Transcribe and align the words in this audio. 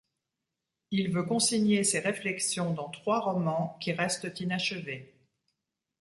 Il 0.89 1.11
veut 1.13 1.21
consigner 1.27 1.83
ses 1.83 1.99
réflexions 1.99 2.73
dans 2.73 2.89
trois 2.89 3.19
romans 3.19 3.77
qui 3.79 3.91
restent 3.91 4.39
inachevés. 4.39 5.13